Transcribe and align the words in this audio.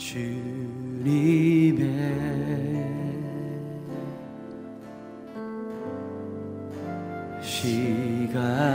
주님의 0.00 1.84
시간. 7.42 8.69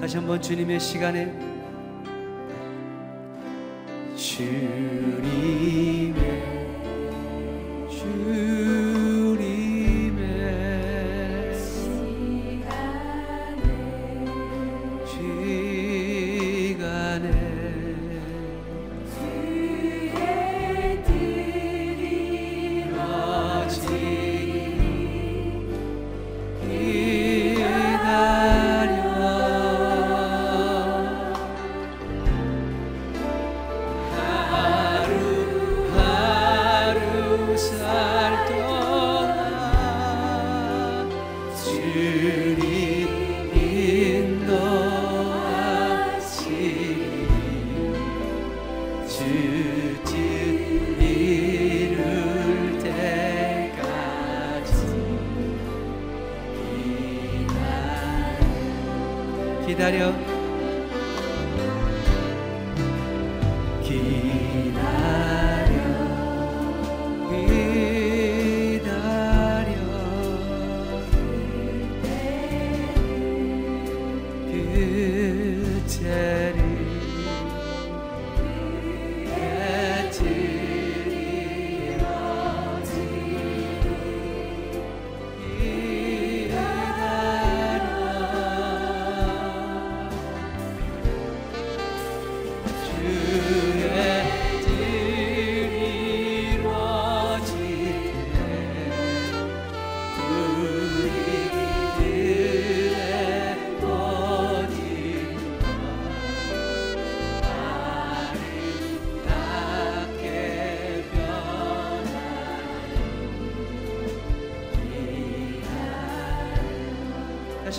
다시 0.00 0.16
한번 0.16 0.40
주님의 0.40 0.80
시간에 0.80 1.30
주 4.16 4.89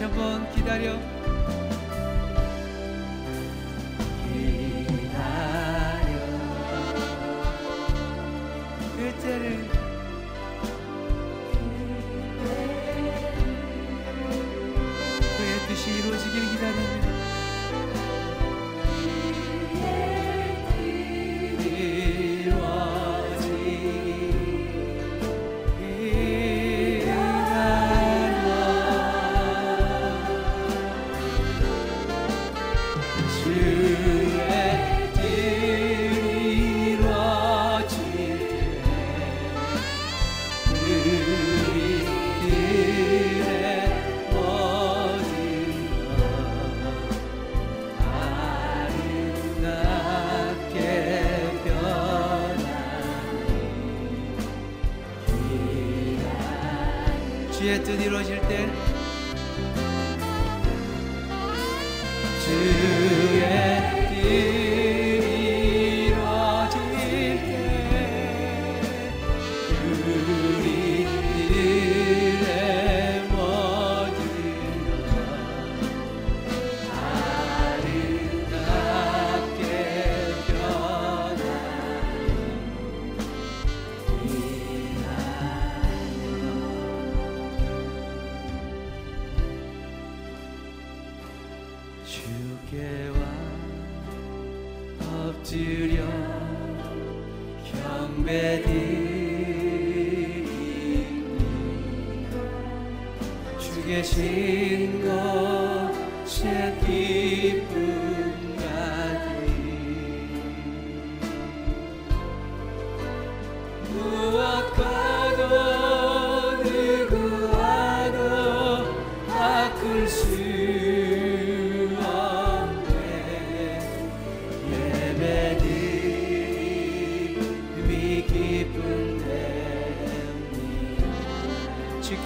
한번 0.02 0.50
기다려. 0.56 1.11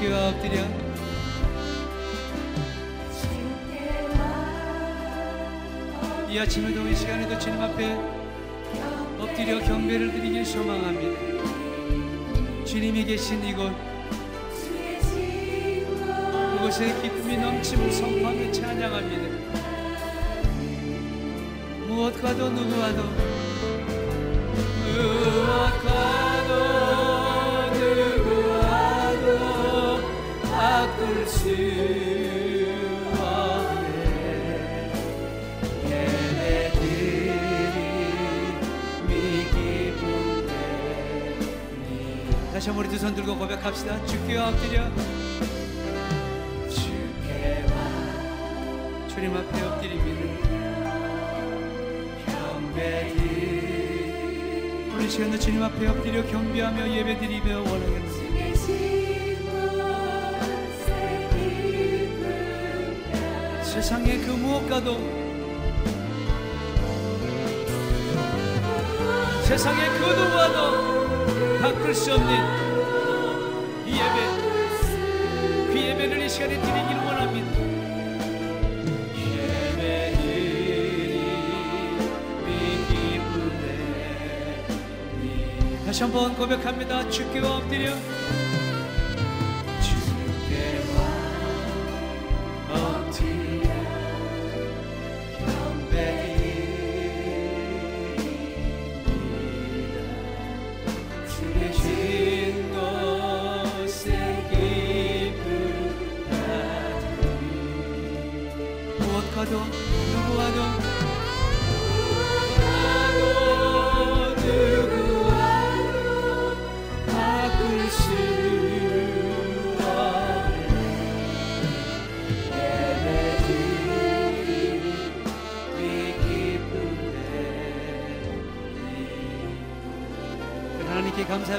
주께 0.06 0.14
엎드려. 0.14 0.64
이 6.30 6.40
아침에도 6.40 6.88
이 6.88 6.96
시간에도 6.96 7.40
주님 7.40 7.60
앞에 7.60 7.98
엎드려 9.20 9.60
경배를 9.60 10.12
드리길 10.12 10.46
소망합니다. 10.46 11.20
주님이 12.66 13.06
계신 13.06 13.44
이곳 13.44 13.74
그곳에 16.54 17.02
기쁨이 17.02 17.38
넘치고 17.38 17.90
성파하며 17.90 18.52
찬양합니다. 18.52 19.56
무엇과도 21.88 22.50
누구와도 22.50 23.04
다시 42.54 42.70
한번 42.70 42.86
우리 42.86 42.90
두 42.90 42.96
손 42.98 43.14
들고 43.16 43.38
고백합시다. 43.38 44.06
주께 44.06 44.38
엎드려. 44.38 44.90
주께 46.70 47.66
와. 47.70 49.08
주님 49.10 49.36
앞에 49.36 49.62
엎드립니다 49.62 50.22
경배드리 52.26 53.26
오늘 54.94 55.10
시간도 55.10 55.38
주님 55.40 55.64
앞에 55.64 55.88
엎드려 55.88 56.26
경배하며 56.26 56.90
예배드리며 56.92 57.58
원하겠습니다 57.60 58.25
세상의 63.76 64.20
그 64.20 64.32
무엇과도 64.32 64.98
세상의 69.44 69.90
그 69.90 70.06
누구와도 70.14 71.60
바꿀 71.62 71.94
수 71.94 72.14
없는 72.14 72.36
이 73.86 73.92
예배. 73.92 75.74
그 75.74 75.78
예배를 75.78 76.22
이 76.22 76.30
시간에 76.30 76.54
드리기를 76.62 77.04
원합니다. 77.04 77.66
다시 85.86 86.04
한번 86.04 86.34
고백합니다. 86.34 87.10
주께 87.10 87.40
엎드려 87.42 87.92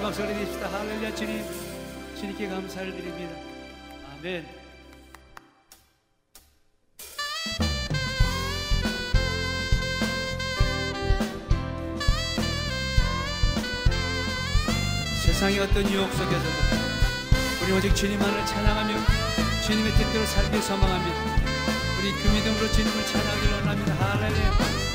박수를 0.06 0.34
드립시다. 0.34 0.72
할렐루야 0.72 1.14
주님. 1.16 1.44
주님께 2.16 2.48
감사를 2.48 2.92
드립니다. 2.92 3.34
아멘. 4.12 4.46
세상의 15.24 15.58
어떤 15.58 15.90
유혹 15.90 16.08
속에서도 16.12 16.48
우리 17.64 17.72
오직 17.72 17.92
주님만을 17.96 18.46
찬양하며 18.46 18.94
주님의 19.66 19.90
뜻대로 19.90 20.24
살길 20.24 20.62
소망합니다. 20.62 21.18
우리 21.98 22.12
그 22.12 22.28
믿음으로 22.28 22.70
주님을 22.70 23.06
찬양하기를 23.06 23.54
원합니다. 23.56 23.94
할렐루야 23.94 24.85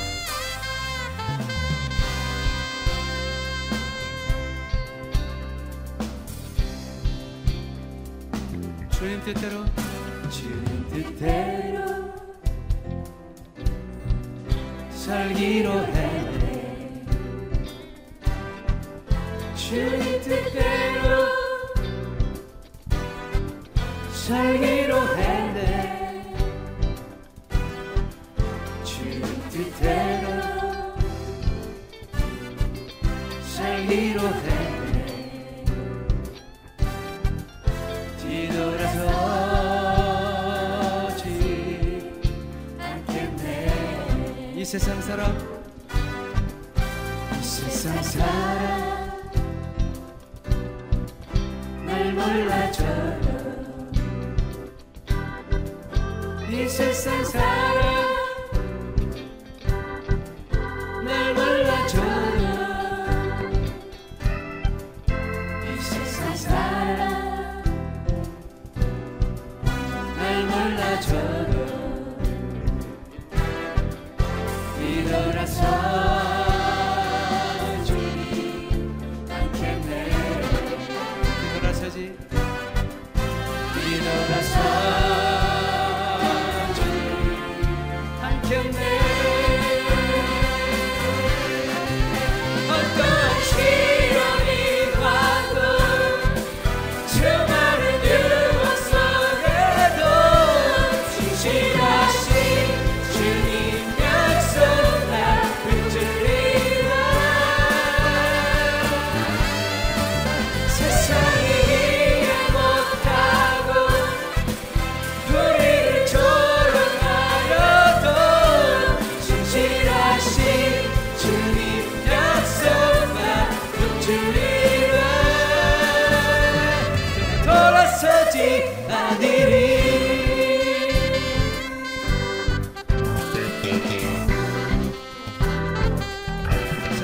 주님 9.22 9.34
뜻대로? 9.34 9.64
주님 10.30 10.88
뜻대로 10.90 12.12
살기로 14.90 15.86
해. 15.86 17.02
주님 19.54 20.20
뜻대로 20.22 21.28
살기로 24.12 24.96
했네. 25.16 26.34
주님 28.84 29.22
뜻대로 29.50 30.42
살기로 33.42 34.20
했 34.20 34.71
세상 44.72 45.02
사람. 45.02 45.36
이 47.38 47.42
세상 47.42 48.02
사람. 48.02 49.12
날 51.84 52.12
몰라줘요 52.14 53.52
이 56.50 56.66
세상 56.66 57.22
사람 57.26 58.01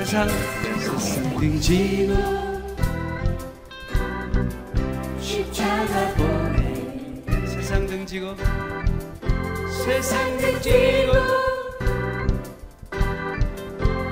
세상 0.09 0.27
세상 0.79 1.37
등지고 1.37 2.15
십자가 5.21 6.13
보 6.15 6.23
지고 8.07 8.35
세상 9.69 10.35
등지고 10.39 11.13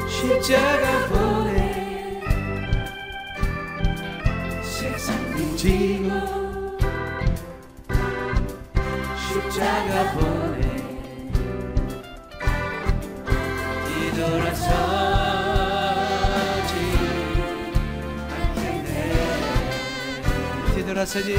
십자가 0.08 1.08
보내. 1.08 2.22
세상 4.62 5.36
등지고 5.36 6.12
십자가 9.18 10.14
보내 10.14 10.67
뒤돌아서지 20.98 21.38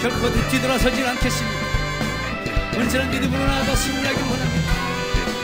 결코 0.00 0.30
뒤돌아서질 0.48 1.06
않겠습니다. 1.06 1.58
언제나 2.74 3.04
믿음으로 3.04 3.44
나아가 3.44 3.74
승리하기 3.74 4.22
원합니다. 4.22 4.72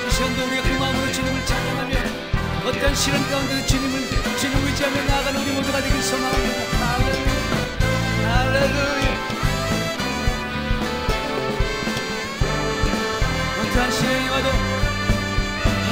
이 0.07 0.11
시간도 0.11 0.47
우리가 0.47 0.63
그 0.63 0.69
마음으로 0.81 1.13
주님을 1.13 1.45
찬양하며 1.45 1.97
어떤 2.65 2.95
시련 2.95 3.31
가운데도 3.31 3.67
주님을 3.67 4.01
주님을 4.39 4.69
의지하며 4.69 5.05
나아가는 5.05 5.43
우리 5.43 5.53
모두가 5.53 5.83
되길 5.83 6.03
소망합니다. 6.03 6.61
할렐루야. 6.73 7.31
할렐루야. 8.33 9.07
어떠한 13.61 13.91
시련이 13.93 14.29
와도 14.31 14.49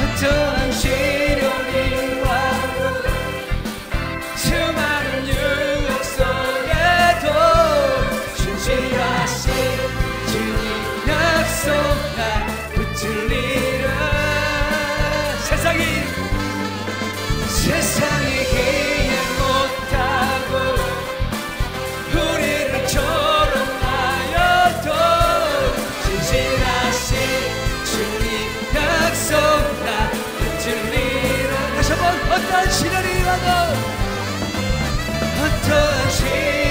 어떠한 0.00 0.72
시련이 0.72 2.23
시련이 32.70 33.22
와도 33.24 33.48
어떠한 35.40 36.10
시 36.10 36.63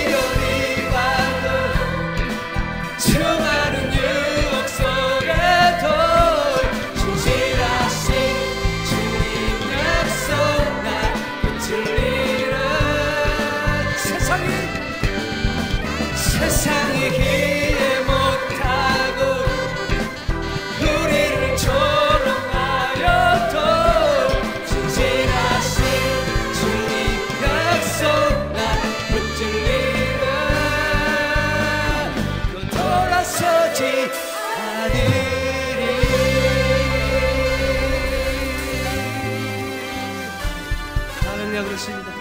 할렐루야 41.53 41.69
그렇습니다. 41.69 42.11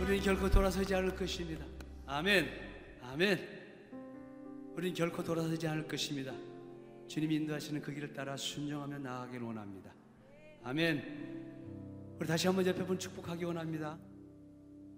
우리는 0.00 0.20
결코 0.22 0.48
돌아서지 0.48 0.94
않을 0.94 1.14
것입니다. 1.14 1.66
아멘. 2.06 2.48
아멘. 3.02 3.38
우리는 4.74 4.94
결코 4.94 5.22
돌아서지 5.22 5.68
않을 5.68 5.86
것입니다. 5.86 6.32
주님이 7.06 7.34
인도하시는 7.34 7.82
그 7.82 7.92
길을 7.92 8.14
따라 8.14 8.34
순종하며 8.34 9.00
나아가길 9.00 9.42
원합니다. 9.42 9.92
아멘. 10.62 12.16
우리 12.18 12.26
다시 12.26 12.46
한번 12.46 12.66
옆에 12.66 12.82
분 12.86 12.98
축복하기 12.98 13.44
원합니다. 13.44 13.98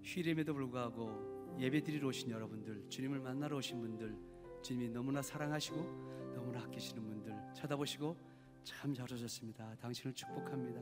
휴일임에도 0.04 0.54
불구하고 0.54 1.56
예배 1.58 1.82
드리러 1.82 2.06
오신 2.06 2.30
여러분들, 2.30 2.88
주님을 2.88 3.18
만나러 3.18 3.56
오신 3.56 3.80
분들, 3.80 4.14
주님이 4.62 4.90
너무나 4.90 5.20
사랑하시고 5.20 6.32
너무나 6.36 6.60
아끼시는 6.60 7.02
분들 7.02 7.34
쳐다보시고 7.56 8.16
참 8.62 8.94
잘 8.94 9.12
오셨습니다. 9.12 9.74
당신을 9.80 10.14
축복합니다. 10.14 10.80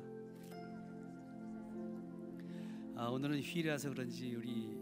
아, 2.97 3.09
오늘은 3.09 3.41
휴일이라서 3.41 3.91
그런지 3.91 4.37
우리 4.37 4.79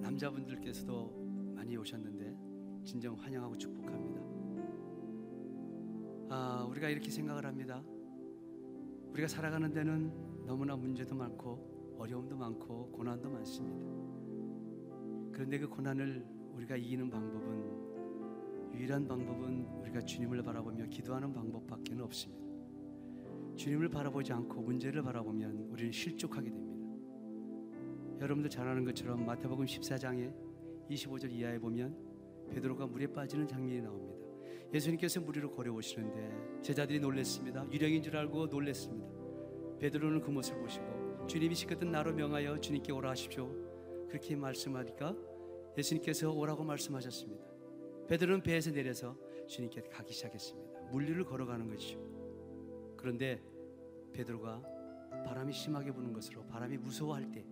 남자분들께서도 0.00 1.52
많이 1.54 1.76
오셨는데 1.76 2.34
진정 2.82 3.14
환영하고 3.14 3.58
축복합니다. 3.58 4.22
아, 6.30 6.66
우리가 6.70 6.88
이렇게 6.88 7.10
생각을 7.10 7.44
합니다. 7.44 7.82
우리가 9.10 9.28
살아가는 9.28 9.70
데는 9.70 10.46
너무나 10.46 10.76
문제도 10.76 11.14
많고 11.14 11.96
어려움도 11.98 12.36
많고 12.36 12.92
고난도 12.92 13.28
많습니다. 13.28 13.86
그런데 15.30 15.58
그 15.58 15.68
고난을 15.68 16.26
우리가 16.54 16.76
이기는 16.76 17.10
방법은 17.10 18.72
유일한 18.72 19.06
방법은 19.06 19.66
우리가 19.82 20.00
주님을 20.00 20.42
바라보며 20.42 20.86
기도하는 20.86 21.34
방법밖에 21.34 21.94
없습니다. 22.00 22.46
주님을 23.56 23.90
바라보지 23.90 24.32
않고 24.32 24.62
문제를 24.62 25.02
바라보면 25.02 25.68
우리는 25.70 25.92
실족하게 25.92 26.50
됩니다. 26.50 26.75
여러분들 28.20 28.50
잘 28.50 28.66
아는 28.66 28.84
것처럼 28.84 29.26
마태복음 29.26 29.66
14장에 29.66 30.32
25절 30.90 31.30
이하에 31.32 31.58
보면 31.58 31.96
베드로가 32.50 32.86
물에 32.86 33.06
빠지는 33.08 33.46
장면이 33.46 33.82
나옵니다. 33.82 34.16
예수님께서 34.72 35.20
물 35.20 35.36
위로 35.36 35.50
걸어오시는데 35.50 36.62
제자들이 36.62 37.00
놀랬습니다. 37.00 37.66
유령인 37.70 38.02
줄 38.02 38.16
알고 38.16 38.46
놀랬습니다. 38.46 39.06
베드로는 39.78 40.20
그 40.20 40.30
모습을 40.30 40.60
보시고 40.62 41.26
주님이 41.26 41.54
시켰던 41.54 41.90
나로 41.90 42.14
명하여 42.14 42.60
주님께 42.60 42.92
오라 42.92 43.10
하십시오. 43.10 43.50
그렇게 44.08 44.34
말씀하니까 44.34 45.14
예수님께서 45.76 46.32
오라고 46.32 46.64
말씀하셨습니다. 46.64 47.44
베드로는 48.08 48.42
배에서 48.42 48.70
내려서 48.70 49.16
주님께 49.46 49.82
가기 49.82 50.12
시작했습니다. 50.14 50.80
물 50.90 51.02
위를 51.08 51.24
걸어가는 51.24 51.68
것이죠. 51.68 51.98
그런데 52.96 53.42
베드로가 54.12 54.62
바람이 55.24 55.52
심하게 55.52 55.92
부는 55.92 56.12
것으로 56.12 56.46
바람이 56.46 56.78
무서워할 56.78 57.30
때 57.30 57.44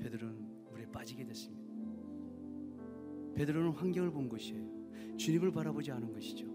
베드로는 0.00 0.70
물에 0.70 0.86
빠지게 0.90 1.24
됐습니다. 1.24 1.68
베드로는 3.34 3.70
환경을 3.70 4.10
본 4.10 4.28
것이에요. 4.28 5.16
주님을 5.16 5.52
바라보지 5.52 5.92
않은 5.92 6.12
것이죠. 6.12 6.46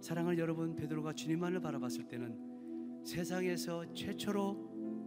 사랑하는 0.00 0.38
여러분, 0.38 0.74
베드로가 0.74 1.12
주님만을 1.12 1.60
바라봤을 1.60 2.08
때는 2.08 3.02
세상에서 3.04 3.92
최초로 3.92 4.54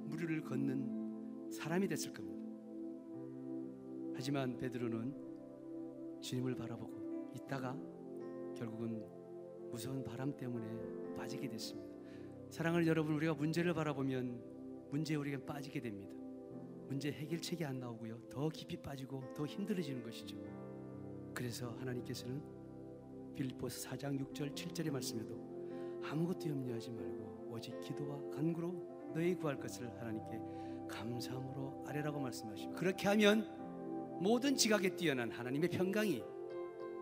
무리를 0.08 0.42
걷는 0.42 1.51
사람이 1.51 1.88
됐을 1.88 2.13
겁니다. 2.13 2.44
하지만 4.15 4.58
베드로는 4.58 6.22
주님을 6.22 6.56
바라보고 6.56 7.32
있다가 7.36 7.77
결국은 8.56 9.03
무서운 9.72 10.03
바람 10.03 10.36
때문에 10.36 11.15
빠지게 11.15 11.48
됐습니다. 11.50 11.92
사랑을 12.50 12.86
여러분 12.86 13.15
우리가 13.15 13.34
문제를 13.34 13.74
바라보면 13.74 14.89
문제에 14.92 15.18
우리가 15.18 15.39
빠지게 15.46 15.82
됩니다. 15.82 16.23
문제 16.88 17.12
해결책이 17.12 17.66
안 17.66 17.80
나오고요. 17.80 18.20
더 18.30 18.50
깊이 18.50 18.78
빠지고 18.78 19.24
더 19.36 19.46
힘들어지는 19.46 20.04
것이죠. 20.04 20.38
그래서 21.34 21.70
하나님께서는 21.80 22.42
빌립보서 23.36 23.90
4장 23.90 24.20
6절 24.20 24.54
7절의 24.54 24.92
말씀에도 24.92 26.02
아무것도 26.04 26.50
염려하지 26.50 26.92
말고 26.92 27.50
오직 27.52 27.80
기도와 27.80 28.18
간구로 28.32 29.12
너희 29.16 29.36
구할 29.36 29.60
것을 29.60 29.90
하나님께 30.00 30.40
감사함으로 30.88 31.86
아뢰라고 31.88 32.20
말씀하시고 32.20 32.74
그렇게 32.74 33.08
하면 33.10 34.20
모든 34.22 34.56
지각에 34.56 34.96
뛰어난 34.96 35.32
하나님의 35.32 35.70
평강이 35.70 36.24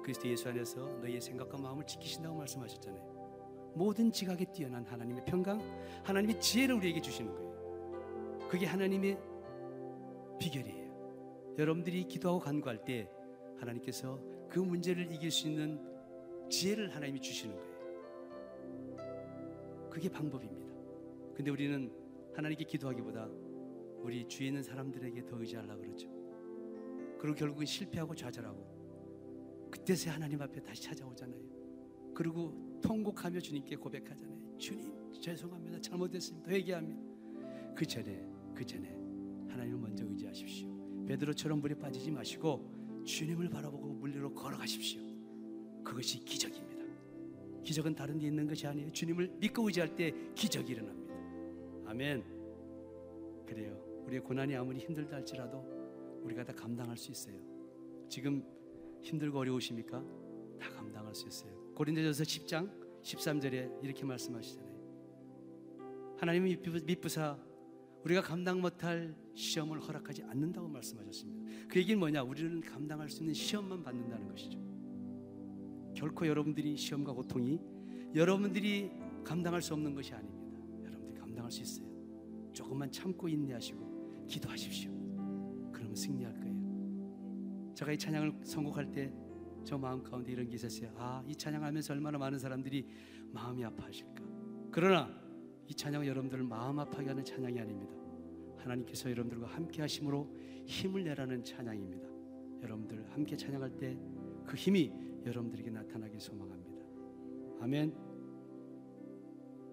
그리스도 0.03 0.27
예수 0.29 0.49
안에서 0.49 0.87
너희의 1.01 1.21
생각과 1.21 1.57
마음을 1.57 1.85
지키신다고 1.85 2.35
말씀하셨잖아요. 2.37 3.71
모든 3.75 4.11
지각에 4.11 4.45
뛰어난 4.45 4.85
하나님의 4.85 5.23
평강, 5.25 5.59
하나님의 6.03 6.39
지혜를 6.41 6.75
우리에게 6.75 7.01
주시는 7.01 7.31
거예요. 7.33 8.47
그게 8.49 8.65
하나님의 8.65 9.17
비결이에요. 10.41 11.55
여러분들이 11.59 12.07
기도하고 12.07 12.39
간구할 12.39 12.83
때 12.83 13.07
하나님께서 13.59 14.19
그 14.49 14.59
문제를 14.59 15.11
이길 15.11 15.29
수 15.29 15.47
있는 15.47 15.79
지혜를 16.49 16.93
하나님이 16.95 17.21
주시는 17.21 17.55
거예요. 17.55 17.71
그게 19.89 20.09
방법입니다. 20.09 20.65
근데 21.35 21.51
우리는 21.51 21.91
하나님께 22.33 22.65
기도하기보다 22.65 23.29
우리 23.99 24.27
주위에 24.27 24.47
있는 24.47 24.63
사람들에게 24.63 25.25
더 25.25 25.39
의지하려고 25.39 25.81
그러죠. 25.81 26.09
그리고 27.19 27.35
결국은 27.35 27.65
실패하고 27.65 28.15
좌절하고 28.15 29.69
그때서야 29.69 30.15
하나님 30.15 30.41
앞에 30.41 30.59
다시 30.61 30.81
찾아오잖아요. 30.81 31.39
그리고 32.15 32.79
통곡하며 32.81 33.39
주님께 33.39 33.75
고백하잖아요. 33.75 34.57
주님 34.57 34.91
죄송합니다. 35.21 35.79
잘못했습니다. 35.81 36.49
회개합니다. 36.49 37.75
그 37.75 37.85
전에 37.85 38.25
그 38.55 38.65
전에 38.65 39.00
하나님을 39.51 39.79
먼저 39.79 40.05
의지하십시오. 40.05 41.05
베드로처럼 41.05 41.59
물에 41.59 41.75
빠지지 41.75 42.11
마시고 42.11 43.03
주님을 43.05 43.49
바라보고 43.49 43.93
물 43.93 44.15
위로 44.15 44.33
걸어가십시오. 44.33 45.01
그것이 45.83 46.23
기적입니다. 46.23 46.81
기적은 47.63 47.95
다른 47.95 48.17
데 48.17 48.27
있는 48.27 48.47
것이 48.47 48.65
아니에요. 48.67 48.91
주님을 48.91 49.37
믿고 49.39 49.67
의지할 49.67 49.95
때 49.95 50.13
기적이 50.35 50.73
일어납니다. 50.73 51.13
아멘. 51.85 52.23
그래요. 53.45 53.77
우리의 54.05 54.23
고난이 54.23 54.55
아무리 54.55 54.79
힘들다 54.79 55.17
할지라도 55.17 55.63
우리가 56.23 56.43
다 56.43 56.53
감당할 56.53 56.97
수 56.97 57.11
있어요. 57.11 57.35
지금 58.09 58.43
힘들고 59.01 59.39
어려우십니까? 59.39 60.03
다 60.59 60.69
감당할 60.71 61.13
수 61.13 61.27
있어요. 61.27 61.51
고린도전서 61.75 62.23
10장 62.23 63.01
13절에 63.01 63.83
이렇게 63.83 64.05
말씀하시잖아요. 64.05 64.71
하나님은 66.17 66.61
미쁘사 66.85 67.37
우리가 68.03 68.21
감당 68.21 68.61
못할 68.61 69.15
시험을 69.33 69.79
허락하지 69.79 70.23
않는다고 70.23 70.67
말씀하셨습니다. 70.67 71.67
그 71.67 71.79
얘기는 71.79 71.99
뭐냐? 71.99 72.23
우리는 72.23 72.61
감당할 72.61 73.09
수 73.09 73.21
있는 73.21 73.33
시험만 73.33 73.83
받는다는 73.83 74.27
것이죠. 74.27 74.59
결코 75.95 76.25
여러분들이 76.27 76.75
시험과 76.75 77.13
고통이 77.13 77.59
여러분들이 78.15 78.91
감당할 79.23 79.61
수 79.61 79.73
없는 79.73 79.93
것이 79.93 80.13
아닙니다. 80.13 80.59
여러분들이 80.83 81.19
감당할 81.19 81.51
수 81.51 81.61
있어요. 81.61 81.87
조금만 82.53 82.91
참고 82.91 83.29
인내하시고 83.29 84.25
기도하십시오. 84.27 84.91
그러면 85.71 85.95
승리할 85.95 86.39
거예요. 86.39 87.71
제가 87.75 87.91
이 87.91 87.97
찬양을 87.97 88.41
선곡할 88.43 88.91
때 88.91 89.31
저 89.63 89.77
마음 89.77 90.03
가운데 90.03 90.31
이런 90.31 90.47
게 90.47 90.55
있었어요. 90.55 90.91
아, 90.97 91.23
이 91.27 91.35
찬양하면서 91.35 91.93
얼마나 91.93 92.17
많은 92.17 92.39
사람들이 92.39 92.87
마음이 93.31 93.63
아파하실까. 93.63 94.23
그러나 94.71 95.20
이 95.71 95.73
찬양은 95.73 96.05
여러분들을 96.05 96.43
마음 96.43 96.79
아파하게 96.79 97.07
하는 97.07 97.23
찬양이 97.23 97.57
아닙니다. 97.57 97.93
하나님께서 98.57 99.09
여러분들과 99.09 99.47
함께 99.47 99.81
하심으로 99.81 100.27
힘을 100.65 101.05
내라는 101.05 101.45
찬양입니다. 101.45 102.09
여러분들 102.61 103.09
함께 103.11 103.37
찬양할 103.37 103.77
때 103.77 103.97
그 104.45 104.57
힘이 104.57 104.91
여러분들에게 105.25 105.69
나타나길 105.69 106.19
소망합니다. 106.19 106.83
아멘. 107.61 107.95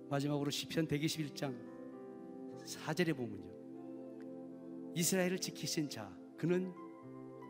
마지막으로 0.09 0.51
시편 0.51 0.87
121장 0.87 1.53
4절에 2.65 3.17
보면요. 3.17 3.49
이스라엘을 4.95 5.41
지키신 5.41 5.89
자 5.89 6.17
그는 6.37 6.73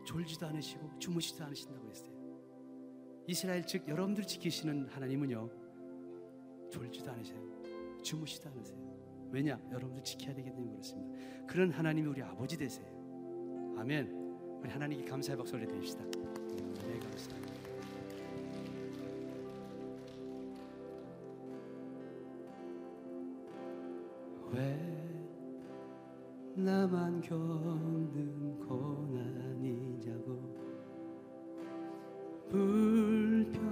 졸지도 0.07 0.47
않으시고 0.47 0.97
주무시지도 0.97 1.43
않으신다고 1.43 1.87
했어요. 1.87 2.09
이스라엘 3.27 3.63
즉 3.67 3.87
여러분들 3.87 4.25
지키시는 4.25 4.87
하나님은요. 4.87 5.51
졸지도 6.71 7.11
않으세요. 7.11 7.58
주무시지도 8.01 8.49
않으세요. 8.49 8.77
왜냐? 9.31 9.59
여러분들 9.71 10.03
지켜야 10.03 10.33
되기 10.33 10.49
때문에 10.51 10.71
그렇습니다. 10.71 11.17
그런 11.47 11.71
하나님이 11.71 12.07
우리 12.07 12.21
아버지 12.21 12.57
되세요. 12.57 12.87
아멘. 13.77 14.59
우리 14.61 14.69
하나님께 14.69 15.05
감사의 15.05 15.37
박수 15.37 15.55
올려드립시다. 15.55 16.03
네, 16.03 16.99
감사합니다. 16.99 17.49
왜 24.51 24.89
나만 26.55 27.21
겪는 27.21 28.59
고난이냐고 28.67 30.39
불평하지 32.49 33.69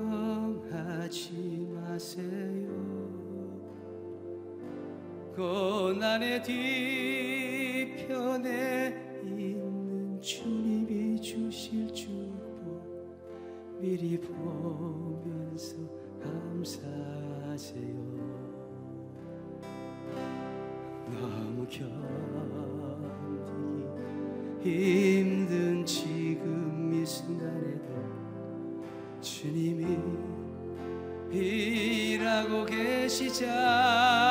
마세요 1.73 2.36
고난의 5.37 6.41
뒤편에 6.41 8.01
있는 9.23 10.19
주님이 10.19 11.21
주실 11.21 11.93
축복 11.93 13.77
미리 13.79 14.19
보면서 14.19 15.75
감사하세요. 16.23 17.85
너무 21.05 21.67
견디기 21.67 21.85
힘든 25.19 25.85
지금 25.85 26.91
이 26.95 27.05
순간에도 27.05 27.93
주님이 29.21 29.85
일하고 31.31 32.65
계시잖아요 32.65 34.26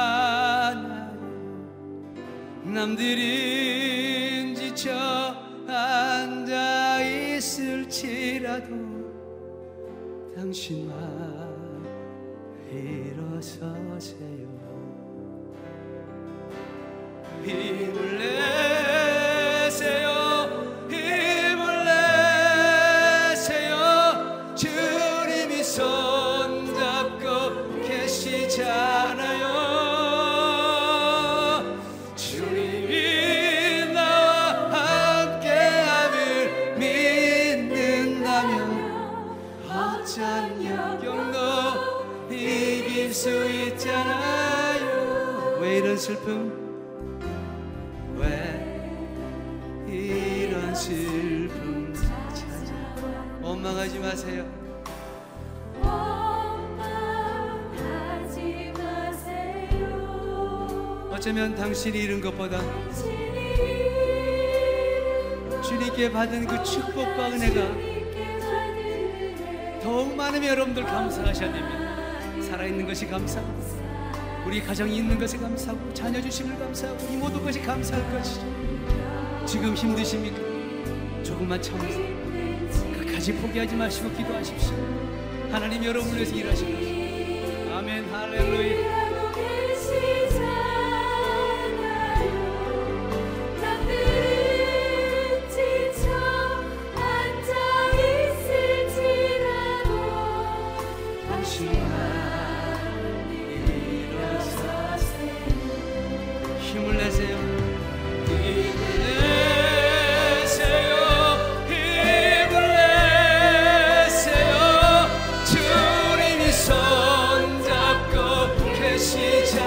남들은 2.76 4.54
지쳐 4.54 4.92
앉아 5.66 7.02
있을지라도 7.02 8.66
당신만 10.34 10.94
일어서세요. 12.70 14.46
힘을 17.44 18.18
내 18.18 18.75
어쩌면 61.26 61.56
당신이 61.56 61.98
잃은 61.98 62.20
것보다 62.20 62.60
주님께 65.60 66.12
받은 66.12 66.46
그 66.46 66.62
축복과 66.62 67.30
은혜가 67.30 67.66
더욱 69.82 70.14
많으면 70.14 70.48
여러분들 70.50 70.84
감사하셔야 70.84 71.52
됩니다. 71.52 72.42
살아있는 72.48 72.86
것이 72.86 73.08
감사하고 73.08 73.52
우리 74.46 74.62
가정이 74.62 74.98
있는 74.98 75.18
것이 75.18 75.36
감사하고 75.36 75.92
자녀 75.92 76.22
주심을 76.22 76.56
감사하고 76.60 77.12
이 77.12 77.16
모든 77.16 77.42
것이 77.42 77.60
감사할 77.60 78.08
것이죠. 78.12 78.42
지금 79.46 79.74
힘드십니까? 79.74 80.38
조금만 81.24 81.60
참으세요. 81.60 82.06
끝까지 83.00 83.32
포기하지 83.32 83.74
마시고 83.74 84.12
기도하십시오. 84.12 84.76
하나님 85.50 85.82
여러분을 85.82 86.18
위해서 86.18 86.36
일하십시오. 86.36 87.74
아멘 87.74 88.14
할렐루야. 88.14 88.95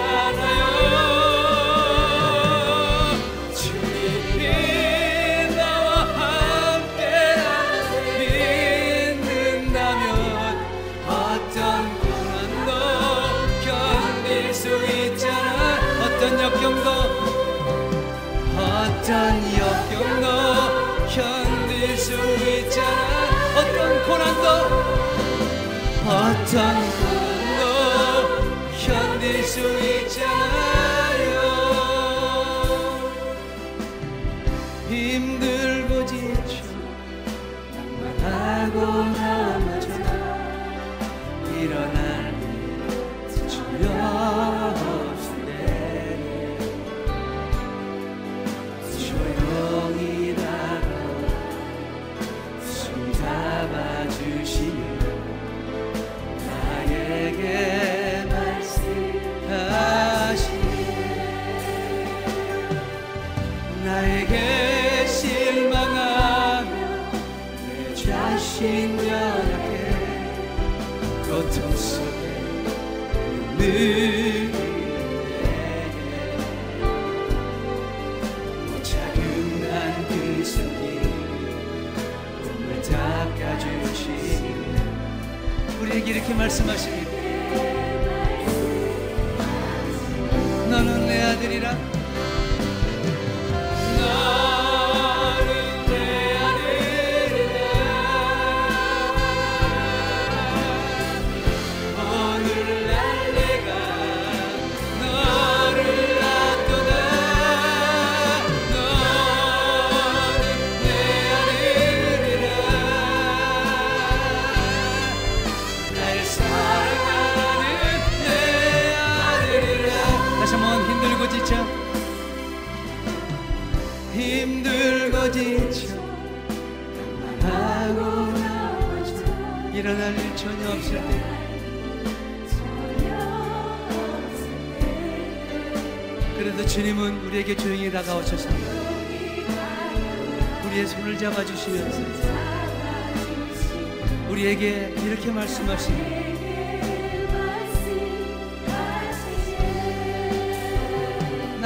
Hosanna. 0.00 0.49
To 29.50 29.80
Jesus, 29.80 30.49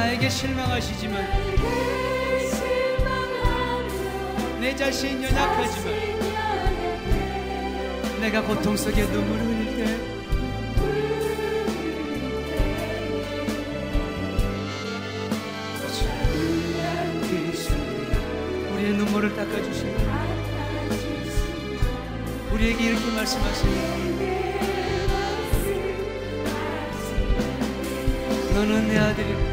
나에게 0.04 0.28
실망하시지만 0.28 1.26
내 4.60 4.76
자신 4.76 5.22
연약하지만 5.22 5.94
내가 8.20 8.42
고통 8.42 8.76
속에 8.76 9.06
눈물 9.06 9.40
흘릴 9.40 9.76
때 9.78 9.96
우리의 18.74 18.92
눈물을 18.92 19.34
닦아주시고 19.34 19.96
우리에게 22.52 22.84
이렇게 22.90 23.06
말씀하세요 23.10 24.34
너는 28.54 28.88
내 28.88 28.98
아들이고 28.98 29.43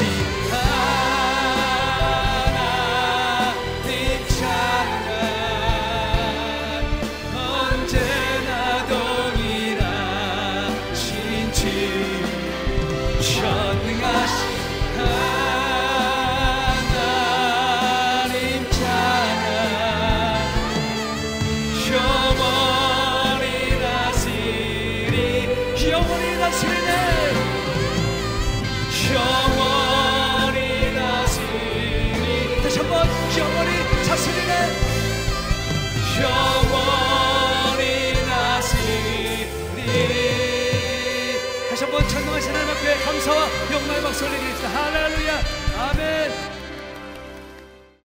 전 0.00 0.39
다시 44.12 44.24
한번 44.24 45.59